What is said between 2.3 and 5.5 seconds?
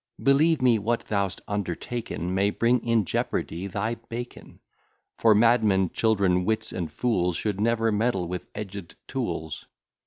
May bring in jeopardy thy bacon; For